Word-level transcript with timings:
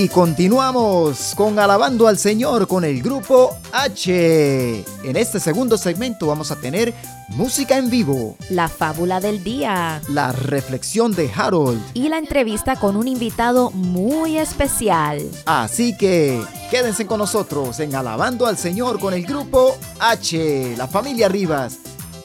Y 0.00 0.08
continuamos 0.08 1.34
con 1.34 1.58
Alabando 1.58 2.06
al 2.06 2.18
Señor 2.18 2.68
con 2.68 2.84
el 2.84 3.02
grupo 3.02 3.58
H. 3.72 4.84
En 5.02 5.16
este 5.16 5.40
segundo 5.40 5.76
segmento 5.76 6.28
vamos 6.28 6.52
a 6.52 6.60
tener 6.60 6.94
música 7.30 7.76
en 7.78 7.90
vivo, 7.90 8.36
la 8.48 8.68
fábula 8.68 9.18
del 9.18 9.42
día, 9.42 10.00
la 10.08 10.30
reflexión 10.30 11.10
de 11.16 11.28
Harold 11.34 11.82
y 11.94 12.08
la 12.10 12.18
entrevista 12.18 12.76
con 12.76 12.96
un 12.96 13.08
invitado 13.08 13.72
muy 13.72 14.38
especial. 14.38 15.20
Así 15.46 15.96
que 15.96 16.44
quédense 16.70 17.04
con 17.04 17.18
nosotros 17.18 17.80
en 17.80 17.92
Alabando 17.96 18.46
al 18.46 18.56
Señor 18.56 19.00
con 19.00 19.14
el 19.14 19.26
grupo 19.26 19.76
H, 19.98 20.76
la 20.76 20.86
familia 20.86 21.28
Rivas. 21.28 21.76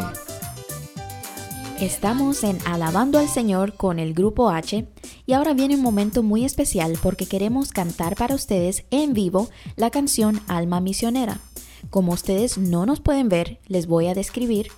Estamos 1.80 2.44
en 2.44 2.58
Alabando 2.66 3.18
al 3.18 3.28
Señor 3.28 3.72
con 3.72 3.98
el 3.98 4.12
grupo 4.12 4.50
H 4.50 4.86
y 5.24 5.32
ahora 5.32 5.54
viene 5.54 5.76
un 5.76 5.82
momento 5.82 6.22
muy 6.22 6.44
especial 6.44 6.98
porque 7.02 7.24
queremos 7.24 7.72
cantar 7.72 8.16
para 8.16 8.34
ustedes 8.34 8.84
en 8.90 9.14
vivo 9.14 9.48
la 9.76 9.88
canción 9.88 10.40
Alma 10.46 10.82
Misionera. 10.82 11.40
Como 11.88 12.12
ustedes 12.12 12.58
no 12.58 12.84
nos 12.84 13.00
pueden 13.00 13.30
ver, 13.30 13.60
les 13.66 13.86
voy 13.86 14.08
a 14.08 14.14
describir. 14.14 14.68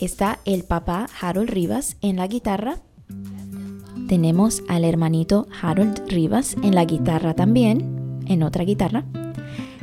Está 0.00 0.40
el 0.44 0.64
papá 0.64 1.06
Harold 1.20 1.48
Rivas 1.48 1.96
en 2.00 2.16
la 2.16 2.26
guitarra. 2.26 2.78
Tenemos 4.08 4.64
al 4.66 4.84
hermanito 4.84 5.46
Harold 5.62 6.08
Rivas 6.08 6.56
en 6.60 6.74
la 6.74 6.84
guitarra 6.84 7.34
también, 7.34 8.20
en 8.26 8.42
otra 8.42 8.64
guitarra. 8.64 9.04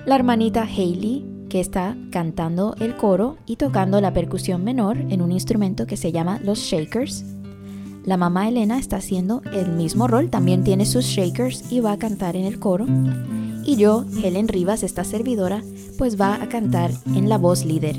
La 0.05 0.16
hermanita 0.16 0.63
Hailey 0.63 1.38
que 1.50 1.59
está 1.59 1.97
cantando 2.11 2.75
el 2.80 2.95
coro 2.95 3.38
y 3.45 3.58
tocando 3.58 4.00
la 4.00 4.14
percusión 4.14 4.64
menor 4.64 4.97
en 4.97 5.22
un 5.22 5.31
instrumento 5.31 5.88
que 5.88 5.97
se 5.97 6.11
llama 6.11 6.39
los 6.44 6.59
shakers. 6.59 7.25
La 8.06 8.16
mamá 8.16 8.47
Elena 8.47 8.80
está 8.80 8.97
haciendo 8.97 9.41
el 9.52 9.72
mismo 9.72 10.08
rol, 10.08 10.30
también 10.30 10.64
tiene 10.64 10.86
sus 10.86 11.06
shakers 11.06 11.72
y 11.72 11.81
va 11.81 11.91
a 11.91 12.00
cantar 12.00 12.36
en 12.36 12.45
el 12.45 12.59
coro. 12.59 12.86
Y 13.66 13.75
yo, 13.75 14.06
Helen 14.23 14.47
Rivas, 14.47 14.83
esta 14.83 15.03
servidora, 15.03 15.61
pues 15.97 16.19
va 16.19 16.41
a 16.41 16.47
cantar 16.47 16.91
en 17.14 17.28
la 17.28 17.38
voz 17.38 17.66
líder. 17.66 17.97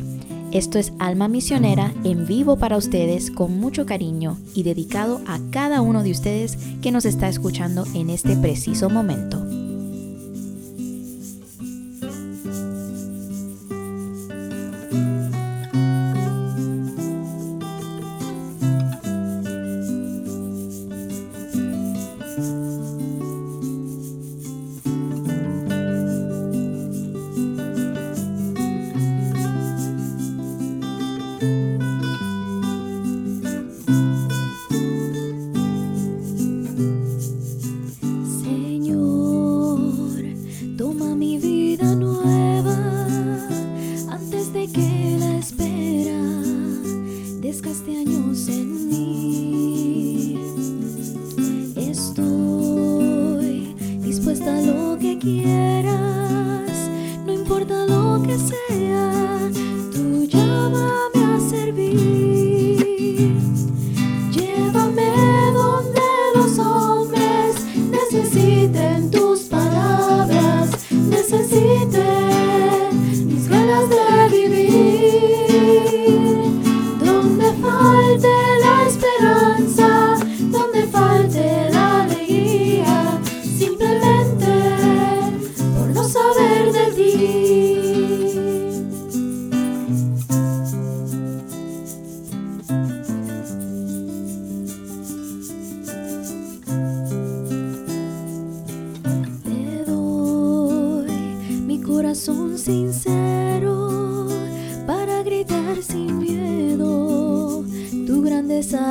Esto 0.53 0.79
es 0.79 0.92
Alma 0.98 1.29
Misionera 1.29 1.92
en 2.03 2.27
vivo 2.27 2.57
para 2.57 2.77
ustedes 2.77 3.31
con 3.31 3.61
mucho 3.61 3.87
cariño 3.87 4.37
y 4.53 4.64
dedicado 4.64 5.20
a 5.27 5.39
cada 5.51 5.81
uno 5.81 6.03
de 6.03 6.11
ustedes 6.11 6.59
que 6.83 6.91
nos 6.91 7.05
está 7.05 7.29
escuchando 7.29 7.85
en 7.95 8.11
este 8.11 8.37
preciso 8.37 8.91
momento. 8.91 9.59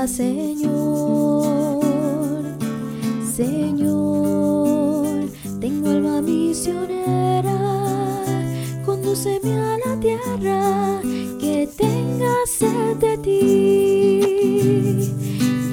Señor. 0.07 1.49
Señor, 3.35 5.29
tengo 5.59 5.89
alma 5.89 6.21
misionera, 6.21 7.57
condúceme 8.85 9.59
a 9.59 9.77
la 9.85 9.99
tierra 9.99 11.01
que 11.39 11.69
tenga 11.77 12.33
sed 12.47 12.95
de 12.97 13.17
ti. 13.17 14.19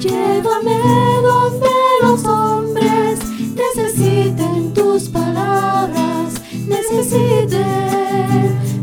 Llévame 0.01 0.77
donde 1.21 1.69
los 2.01 2.25
hombres 2.25 3.19
necesiten 3.55 4.73
tus 4.73 5.07
palabras, 5.07 6.33
necesiten 6.67 7.65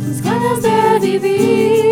mis 0.06 0.22
ganas 0.22 0.62
de 0.62 0.99
vivir. 1.00 1.84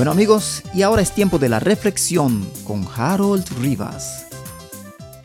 Bueno 0.00 0.12
amigos, 0.12 0.62
y 0.72 0.80
ahora 0.80 1.02
es 1.02 1.14
tiempo 1.14 1.38
de 1.38 1.50
la 1.50 1.60
reflexión 1.60 2.50
con 2.64 2.86
Harold 2.96 3.46
Rivas. 3.60 4.28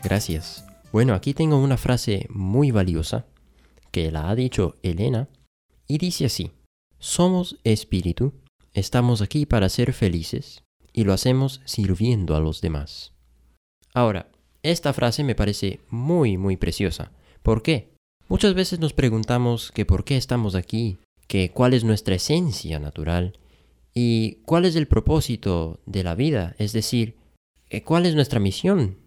Gracias. 0.04 0.66
Bueno, 0.92 1.14
aquí 1.14 1.32
tengo 1.32 1.56
una 1.56 1.78
frase 1.78 2.26
muy 2.28 2.72
valiosa 2.72 3.24
que 3.90 4.12
la 4.12 4.28
ha 4.28 4.34
dicho 4.34 4.74
Elena 4.82 5.30
y 5.88 5.96
dice 5.96 6.26
así, 6.26 6.50
somos 6.98 7.56
espíritu, 7.64 8.34
estamos 8.74 9.22
aquí 9.22 9.46
para 9.46 9.70
ser 9.70 9.94
felices 9.94 10.62
y 10.92 11.04
lo 11.04 11.14
hacemos 11.14 11.62
sirviendo 11.64 12.36
a 12.36 12.40
los 12.40 12.60
demás. 12.60 13.14
Ahora, 13.94 14.30
esta 14.62 14.92
frase 14.92 15.24
me 15.24 15.34
parece 15.34 15.80
muy, 15.88 16.36
muy 16.36 16.58
preciosa. 16.58 17.12
¿Por 17.42 17.62
qué? 17.62 17.94
Muchas 18.28 18.52
veces 18.52 18.78
nos 18.78 18.92
preguntamos 18.92 19.72
que 19.72 19.86
por 19.86 20.04
qué 20.04 20.18
estamos 20.18 20.54
aquí, 20.54 20.98
que 21.28 21.50
cuál 21.50 21.72
es 21.72 21.82
nuestra 21.82 22.16
esencia 22.16 22.78
natural 22.78 23.38
y 23.98 24.42
cuál 24.44 24.66
es 24.66 24.76
el 24.76 24.86
propósito 24.86 25.80
de 25.86 26.04
la 26.04 26.14
vida, 26.14 26.54
es 26.58 26.74
decir, 26.74 27.16
eh, 27.70 27.82
cuál 27.82 28.04
es 28.04 28.14
nuestra 28.14 28.38
misión. 28.38 28.98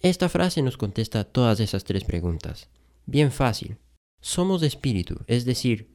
Esta 0.00 0.30
frase 0.30 0.62
nos 0.62 0.78
contesta 0.78 1.24
todas 1.24 1.60
esas 1.60 1.84
tres 1.84 2.04
preguntas. 2.04 2.70
Bien 3.04 3.30
fácil. 3.30 3.76
Somos 4.22 4.62
espíritu, 4.62 5.16
es 5.26 5.44
decir, 5.44 5.90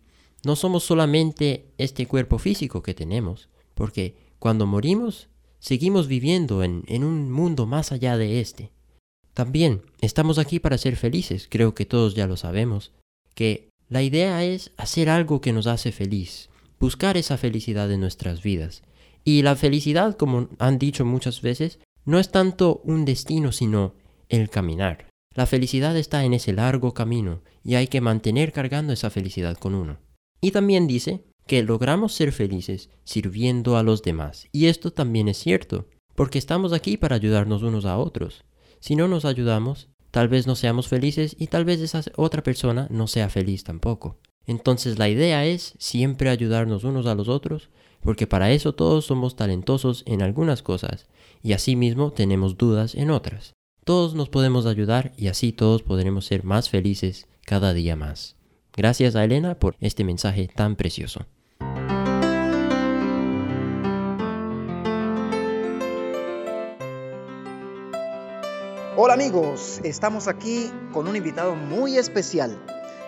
no 0.45 0.55
somos 0.55 0.83
solamente 0.83 1.73
este 1.79 2.05
cuerpo 2.05 2.37
físico 2.37 2.83
que 2.83 2.93
tenemos, 2.93 3.49
porque 3.73 4.17
cuando 4.37 4.67
morimos 4.67 5.29
seguimos 5.57 6.07
viviendo 6.07 6.63
en, 6.63 6.83
en 6.85 7.03
un 7.03 7.31
mundo 7.31 7.65
más 7.65 7.91
allá 7.91 8.17
de 8.17 8.39
este. 8.39 8.71
También 9.33 9.81
estamos 9.99 10.37
aquí 10.37 10.59
para 10.59 10.77
ser 10.77 10.95
felices, 10.95 11.47
creo 11.49 11.73
que 11.73 11.87
todos 11.87 12.13
ya 12.13 12.27
lo 12.27 12.37
sabemos, 12.37 12.91
que 13.33 13.69
la 13.89 14.03
idea 14.03 14.43
es 14.43 14.71
hacer 14.77 15.09
algo 15.09 15.41
que 15.41 15.53
nos 15.53 15.65
hace 15.65 15.91
feliz, 15.91 16.49
buscar 16.83 17.15
esa 17.15 17.37
felicidad 17.37 17.89
en 17.93 18.01
nuestras 18.01 18.43
vidas. 18.43 18.83
Y 19.23 19.41
la 19.41 19.55
felicidad, 19.55 20.17
como 20.17 20.49
han 20.59 20.79
dicho 20.79 21.05
muchas 21.05 21.41
veces, 21.41 21.79
no 22.03 22.19
es 22.19 22.29
tanto 22.29 22.81
un 22.83 23.05
destino, 23.05 23.53
sino 23.53 23.95
el 24.27 24.49
caminar. 24.49 25.07
La 25.33 25.45
felicidad 25.45 25.95
está 25.95 26.25
en 26.25 26.33
ese 26.33 26.51
largo 26.51 26.93
camino 26.93 27.41
y 27.63 27.75
hay 27.75 27.87
que 27.87 28.01
mantener 28.01 28.51
cargando 28.51 28.91
esa 28.91 29.09
felicidad 29.09 29.55
con 29.55 29.75
uno. 29.75 29.99
Y 30.41 30.51
también 30.51 30.85
dice 30.85 31.23
que 31.47 31.63
logramos 31.63 32.11
ser 32.11 32.33
felices 32.33 32.89
sirviendo 33.05 33.77
a 33.77 33.83
los 33.83 34.01
demás. 34.01 34.49
Y 34.51 34.65
esto 34.65 34.91
también 34.91 35.29
es 35.29 35.37
cierto, 35.37 35.87
porque 36.15 36.37
estamos 36.37 36.73
aquí 36.73 36.97
para 36.97 37.15
ayudarnos 37.15 37.63
unos 37.63 37.85
a 37.85 37.97
otros. 37.97 38.43
Si 38.81 38.97
no 38.97 39.07
nos 39.07 39.23
ayudamos, 39.23 39.87
tal 40.11 40.27
vez 40.27 40.47
no 40.47 40.57
seamos 40.57 40.89
felices 40.89 41.37
y 41.39 41.47
tal 41.47 41.63
vez 41.63 41.79
esa 41.79 42.03
otra 42.17 42.43
persona 42.43 42.87
no 42.91 43.07
sea 43.07 43.29
feliz 43.29 43.63
tampoco. 43.63 44.19
Entonces 44.45 44.99
la 44.99 45.09
idea 45.09 45.45
es 45.45 45.73
siempre 45.77 46.29
ayudarnos 46.29 46.83
unos 46.83 47.05
a 47.05 47.15
los 47.15 47.29
otros, 47.29 47.69
porque 48.01 48.27
para 48.27 48.51
eso 48.51 48.73
todos 48.73 49.05
somos 49.05 49.35
talentosos 49.35 50.03
en 50.05 50.21
algunas 50.21 50.61
cosas 50.61 51.07
y 51.41 51.53
asimismo 51.53 52.11
tenemos 52.11 52.57
dudas 52.57 52.95
en 52.95 53.11
otras. 53.11 53.53
Todos 53.85 54.15
nos 54.15 54.29
podemos 54.29 54.65
ayudar 54.65 55.13
y 55.17 55.27
así 55.27 55.51
todos 55.51 55.83
podremos 55.83 56.25
ser 56.25 56.43
más 56.43 56.69
felices 56.69 57.27
cada 57.45 57.73
día 57.73 57.95
más. 57.95 58.35
Gracias 58.75 59.15
a 59.15 59.23
Elena 59.23 59.55
por 59.55 59.75
este 59.79 60.03
mensaje 60.03 60.49
tan 60.53 60.75
precioso. 60.75 61.25
Hola 68.95 69.15
amigos, 69.15 69.79
estamos 69.83 70.27
aquí 70.27 70.71
con 70.93 71.07
un 71.07 71.15
invitado 71.15 71.55
muy 71.55 71.97
especial. 71.97 72.57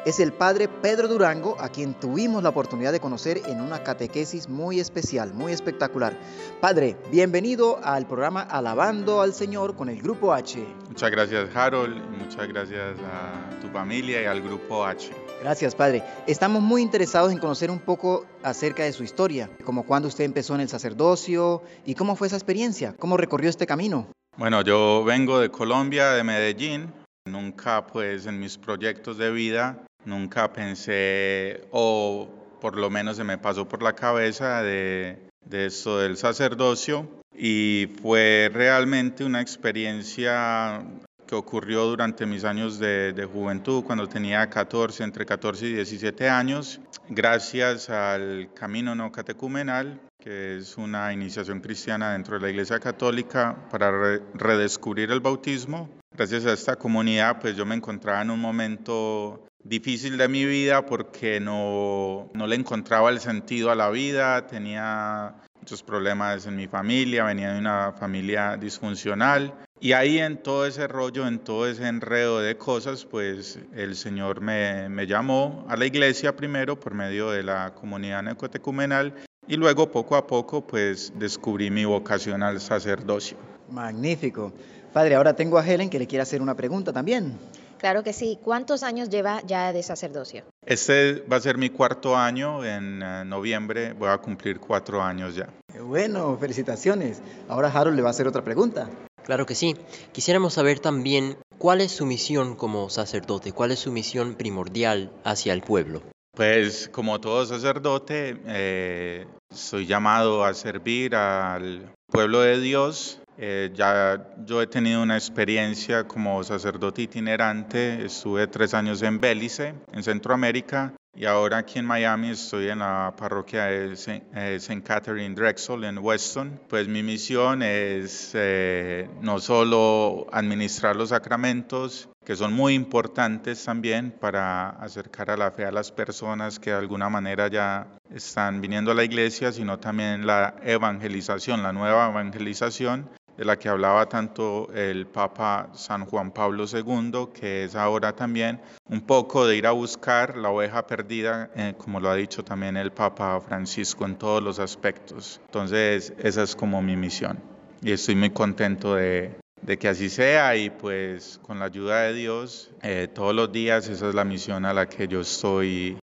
Es 0.05 0.19
el 0.19 0.33
padre 0.33 0.67
Pedro 0.67 1.07
Durango, 1.07 1.59
a 1.59 1.69
quien 1.69 1.95
tuvimos 1.95 2.43
la 2.43 2.49
oportunidad 2.49 2.91
de 2.91 2.99
conocer 2.99 3.41
en 3.47 3.59
una 3.59 3.81
catequesis 3.81 4.47
muy 4.47 4.79
especial, 4.79 5.33
muy 5.33 5.51
espectacular. 5.51 6.15
Padre, 6.61 6.95
bienvenido 7.11 7.79
al 7.83 8.05
programa 8.05 8.41
Alabando 8.41 9.21
al 9.21 9.33
Señor 9.33 9.75
con 9.75 9.89
el 9.89 9.99
Grupo 9.99 10.31
H. 10.31 10.63
Muchas 10.89 11.09
gracias 11.09 11.49
Harold, 11.55 11.97
y 11.97 12.23
muchas 12.23 12.47
gracias 12.47 12.99
a 12.99 13.59
tu 13.59 13.67
familia 13.69 14.21
y 14.21 14.25
al 14.25 14.43
Grupo 14.43 14.85
H. 14.85 15.11
Gracias, 15.41 15.73
Padre. 15.73 16.03
Estamos 16.27 16.61
muy 16.61 16.83
interesados 16.83 17.31
en 17.31 17.39
conocer 17.39 17.71
un 17.71 17.79
poco 17.79 18.27
acerca 18.43 18.83
de 18.83 18.93
su 18.93 19.03
historia, 19.03 19.49
como 19.63 19.87
cuando 19.87 20.07
usted 20.07 20.23
empezó 20.23 20.53
en 20.53 20.61
el 20.61 20.69
sacerdocio 20.69 21.63
y 21.83 21.95
cómo 21.95 22.15
fue 22.15 22.27
esa 22.27 22.35
experiencia, 22.35 22.93
cómo 22.99 23.17
recorrió 23.17 23.49
este 23.49 23.65
camino. 23.65 24.05
Bueno, 24.37 24.61
yo 24.61 25.03
vengo 25.03 25.39
de 25.39 25.49
Colombia, 25.49 26.11
de 26.11 26.23
Medellín. 26.23 26.93
Nunca, 27.27 27.87
pues, 27.87 28.27
en 28.27 28.39
mis 28.39 28.55
proyectos 28.55 29.17
de 29.17 29.31
vida, 29.31 29.83
nunca 30.05 30.51
pensé, 30.53 31.67
o 31.71 32.27
por 32.61 32.77
lo 32.77 32.89
menos 32.89 33.17
se 33.17 33.23
me 33.23 33.37
pasó 33.37 33.67
por 33.67 33.83
la 33.83 33.93
cabeza 33.93 34.61
de, 34.61 35.29
de 35.43 35.65
esto 35.65 35.99
del 35.99 36.17
sacerdocio. 36.17 37.07
Y 37.37 37.89
fue 38.01 38.49
realmente 38.53 39.25
una 39.25 39.41
experiencia 39.41 40.81
que 41.25 41.35
ocurrió 41.35 41.85
durante 41.85 42.25
mis 42.25 42.43
años 42.43 42.79
de, 42.79 43.27
juventud, 43.31 43.83
cuando 43.83 44.07
tenía 44.07 44.47
14, 44.49 45.03
entre 45.03 45.25
14 45.25 45.65
y 45.65 45.73
17 45.73 46.29
años, 46.29 46.79
gracias 47.09 47.89
al 47.89 48.49
Camino 48.53 48.95
No 48.95 49.11
Catecumenal, 49.11 49.99
que 50.19 50.57
es 50.57 50.77
una 50.77 51.11
iniciación 51.13 51.61
cristiana 51.61 52.13
dentro 52.13 52.35
de 52.35 52.41
la 52.41 52.49
Iglesia 52.49 52.79
Católica 52.79 53.55
para 53.71 53.91
re 53.91 54.21
redescubrir 54.33 55.11
el 55.11 55.19
bautismo. 55.19 55.89
Gracias 56.17 56.45
a 56.45 56.53
esta 56.53 56.77
comunidad, 56.77 57.41
pues 57.41 57.57
yo 57.57 57.65
me 57.65 57.75
encontraba 57.75 58.21
en 58.21 58.29
un 58.29 58.39
momento 58.39 59.45
difícil 59.61 60.17
de 60.17 60.29
mi 60.29 60.45
vida 60.45 60.85
porque 60.85 61.41
no, 61.41 62.29
no 62.33 62.47
le 62.47 62.55
encontraba 62.55 63.09
el 63.09 63.19
sentido 63.19 63.69
a 63.69 63.75
la 63.75 63.89
vida, 63.89 64.47
tenía 64.47 65.35
muchos 65.59 65.83
problemas 65.83 66.45
en 66.45 66.55
mi 66.55 66.67
familia, 66.67 67.25
venía 67.25 67.51
de 67.51 67.59
una 67.59 67.91
familia 67.99 68.55
disfuncional 68.55 69.53
y 69.81 69.91
ahí 69.91 70.19
en 70.19 70.41
todo 70.41 70.65
ese 70.65 70.87
rollo, 70.87 71.27
en 71.27 71.39
todo 71.39 71.67
ese 71.67 71.85
enredo 71.85 72.39
de 72.39 72.55
cosas, 72.55 73.03
pues 73.03 73.59
el 73.73 73.97
Señor 73.97 74.39
me, 74.39 74.87
me 74.87 75.07
llamó 75.07 75.65
a 75.67 75.75
la 75.75 75.85
iglesia 75.85 76.33
primero 76.33 76.79
por 76.79 76.93
medio 76.93 77.31
de 77.31 77.43
la 77.43 77.73
comunidad 77.73 78.23
neocatecumenal 78.23 79.13
y 79.49 79.57
luego 79.57 79.91
poco 79.91 80.15
a 80.15 80.25
poco 80.25 80.65
pues 80.65 81.11
descubrí 81.17 81.69
mi 81.69 81.83
vocación 81.83 82.41
al 82.41 82.61
sacerdocio. 82.61 83.37
Magnífico. 83.69 84.53
Padre, 84.95 85.15
ahora 85.15 85.35
tengo 85.35 85.57
a 85.57 85.67
Helen 85.67 85.89
que 85.89 85.99
le 85.99 86.07
quiere 86.07 86.21
hacer 86.21 86.41
una 86.41 86.55
pregunta 86.55 86.93
también. 86.93 87.37
Claro 87.79 88.01
que 88.01 88.13
sí. 88.13 88.39
¿Cuántos 88.41 88.81
años 88.81 89.09
lleva 89.09 89.41
ya 89.45 89.73
de 89.73 89.83
sacerdocio? 89.83 90.45
Este 90.65 91.19
va 91.29 91.35
a 91.35 91.41
ser 91.41 91.57
mi 91.57 91.69
cuarto 91.69 92.15
año. 92.15 92.63
En 92.63 93.03
uh, 93.03 93.25
noviembre 93.25 93.91
voy 93.91 94.07
a 94.07 94.19
cumplir 94.19 94.57
cuatro 94.57 95.03
años 95.03 95.35
ya. 95.35 95.49
Qué 95.69 95.81
bueno, 95.81 96.37
felicitaciones. 96.37 97.21
Ahora 97.49 97.67
Harold 97.67 97.97
le 97.97 98.03
va 98.03 98.07
a 98.07 98.11
hacer 98.11 98.25
otra 98.25 98.41
pregunta. 98.41 98.89
Claro 99.25 99.45
que 99.45 99.53
sí. 99.53 99.75
Quisiéramos 100.13 100.53
saber 100.53 100.79
también 100.79 101.35
cuál 101.57 101.81
es 101.81 101.91
su 101.91 102.05
misión 102.05 102.55
como 102.55 102.89
sacerdote, 102.89 103.51
cuál 103.51 103.71
es 103.71 103.79
su 103.79 103.91
misión 103.91 104.35
primordial 104.35 105.11
hacia 105.25 105.51
el 105.51 105.61
pueblo. 105.61 106.03
Pues 106.31 106.87
como 106.87 107.19
todo 107.19 107.45
sacerdote, 107.45 108.37
eh, 108.47 109.27
soy 109.53 109.87
llamado 109.87 110.45
a 110.45 110.53
servir 110.53 111.17
al 111.17 111.93
pueblo 112.09 112.39
de 112.39 112.61
Dios 112.61 113.19
eh, 113.37 113.71
ya 113.73 114.27
yo 114.45 114.61
he 114.61 114.67
tenido 114.67 115.01
una 115.03 115.15
experiencia 115.15 116.07
como 116.07 116.43
sacerdote 116.43 117.01
itinerante, 117.03 118.05
estuve 118.05 118.47
tres 118.47 118.73
años 118.73 119.01
en 119.01 119.19
Belice, 119.19 119.73
en 119.91 120.03
Centroamérica, 120.03 120.93
y 121.17 121.25
ahora 121.25 121.59
aquí 121.59 121.79
en 121.79 121.85
Miami 121.85 122.31
estoy 122.31 122.67
en 122.67 122.79
la 122.79 123.13
parroquia 123.17 123.65
de 123.65 123.93
St. 123.93 124.21
Eh, 124.35 124.81
Catherine 124.83 125.33
Drexel 125.33 125.85
en 125.85 125.97
Weston. 125.99 126.59
Pues 126.67 126.89
mi 126.89 127.03
misión 127.03 127.63
es 127.63 128.31
eh, 128.33 129.09
no 129.21 129.39
solo 129.39 130.27
administrar 130.33 130.97
los 130.97 131.09
sacramentos, 131.09 132.09
que 132.25 132.35
son 132.35 132.51
muy 132.51 132.73
importantes 132.73 133.63
también 133.63 134.11
para 134.11 134.71
acercar 134.71 135.31
a 135.31 135.37
la 135.37 135.51
fe 135.51 135.63
a 135.63 135.71
las 135.71 135.89
personas 135.89 136.59
que 136.59 136.71
de 136.71 136.77
alguna 136.77 137.07
manera 137.07 137.47
ya 137.47 137.87
están 138.13 138.59
viniendo 138.59 138.91
a 138.91 138.95
la 138.95 139.05
iglesia, 139.05 139.53
sino 139.53 139.79
también 139.79 140.27
la 140.27 140.55
evangelización, 140.63 141.63
la 141.63 141.71
nueva 141.71 142.09
evangelización 142.09 143.07
de 143.37 143.45
la 143.45 143.57
que 143.57 143.69
hablaba 143.69 144.07
tanto 144.07 144.69
el 144.73 145.07
Papa 145.07 145.69
San 145.73 146.05
Juan 146.05 146.31
Pablo 146.31 146.65
II, 146.71 147.29
que 147.33 147.65
es 147.65 147.75
ahora 147.75 148.13
también 148.13 148.61
un 148.89 149.01
poco 149.01 149.45
de 149.45 149.57
ir 149.57 149.67
a 149.67 149.71
buscar 149.71 150.37
la 150.37 150.49
oveja 150.49 150.87
perdida, 150.87 151.49
eh, 151.55 151.73
como 151.77 151.99
lo 151.99 152.09
ha 152.09 152.15
dicho 152.15 152.43
también 152.43 152.77
el 152.77 152.91
Papa 152.91 153.41
Francisco 153.41 154.05
en 154.05 154.15
todos 154.15 154.41
los 154.41 154.59
aspectos. 154.59 155.41
Entonces, 155.45 156.13
esa 156.19 156.43
es 156.43 156.55
como 156.55 156.81
mi 156.81 156.95
misión 156.95 157.55
y 157.81 157.91
estoy 157.91 158.15
muy 158.15 158.31
contento 158.31 158.95
de, 158.95 159.35
de 159.61 159.77
que 159.77 159.87
así 159.87 160.09
sea 160.09 160.55
y 160.55 160.69
pues 160.71 161.39
con 161.43 161.59
la 161.59 161.65
ayuda 161.65 162.01
de 162.01 162.13
Dios, 162.13 162.71
eh, 162.81 163.07
todos 163.13 163.35
los 163.35 163.51
días 163.51 163.87
esa 163.89 164.09
es 164.09 164.15
la 164.15 164.23
misión 164.23 164.65
a 164.65 164.73
la 164.73 164.87
que 164.87 165.07
yo 165.07 165.21
estoy 165.21 165.97